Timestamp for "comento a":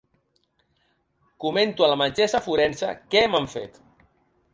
1.45-1.89